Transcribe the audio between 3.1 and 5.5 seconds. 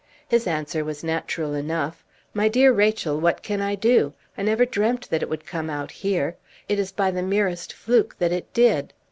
what can I do? I never dreamt that it would